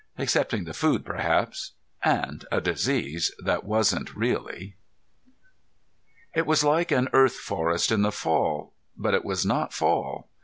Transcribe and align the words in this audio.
Excepting 0.17 0.63
the 0.63 0.73
food, 0.73 1.05
perhaps. 1.05 1.73
And 2.03 2.43
a 2.51 2.59
disease 2.59 3.31
that 3.37 3.63
wasn't 3.65 4.15
really. 4.15 4.73
It 6.33 6.47
was 6.47 6.63
like 6.63 6.89
an 6.91 7.07
Earth 7.13 7.35
forest 7.35 7.91
in 7.91 8.01
the 8.01 8.11
fall, 8.11 8.73
but 8.97 9.13
it 9.13 9.23
was 9.23 9.45
not 9.45 9.73
fall. 9.73 10.27